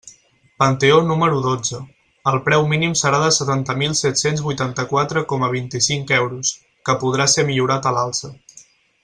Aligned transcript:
Panteó 0.61 1.01
número 1.09 1.41
dotze: 1.47 1.81
el 2.31 2.37
preu 2.47 2.65
mínim 2.71 2.95
serà 3.01 3.19
de 3.25 3.29
setanta 3.37 3.75
mil 3.83 3.93
set-cents 4.01 4.43
vuitanta-quatre 4.47 5.23
coma 5.35 5.51
vint-i-cinc 5.57 6.17
euros, 6.19 6.55
que 6.89 6.99
podrà 7.05 7.29
ser 7.37 7.47
millorat 7.53 7.93
a 7.93 7.95
l'alça. 7.99 8.35